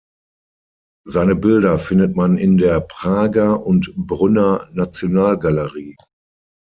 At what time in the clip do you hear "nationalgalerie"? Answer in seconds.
4.73-5.95